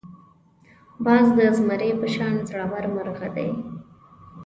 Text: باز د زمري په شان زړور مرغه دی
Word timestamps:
باز 1.05 1.25
د 1.37 1.39
زمري 1.57 1.91
په 2.01 2.07
شان 2.13 2.33
زړور 2.49 2.85
مرغه 2.95 3.27
دی 3.35 3.49